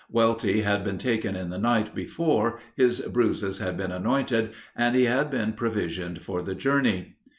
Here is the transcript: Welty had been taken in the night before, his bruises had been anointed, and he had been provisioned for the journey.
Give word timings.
Welty 0.09 0.61
had 0.61 0.83
been 0.83 0.97
taken 0.97 1.35
in 1.35 1.51
the 1.51 1.59
night 1.59 1.93
before, 1.93 2.59
his 2.75 3.01
bruises 3.01 3.59
had 3.59 3.77
been 3.77 3.91
anointed, 3.91 4.49
and 4.75 4.95
he 4.95 5.03
had 5.05 5.29
been 5.29 5.53
provisioned 5.53 6.23
for 6.23 6.41
the 6.41 6.55
journey. 6.55 7.17